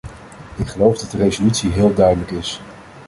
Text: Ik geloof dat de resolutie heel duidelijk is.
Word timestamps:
Ik 0.55 0.67
geloof 0.67 0.97
dat 0.99 1.11
de 1.11 1.17
resolutie 1.17 1.69
heel 1.71 1.93
duidelijk 1.93 2.31
is. 2.31 2.61